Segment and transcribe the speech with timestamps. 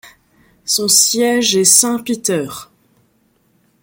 [0.65, 2.47] Son siège est Saint Peter.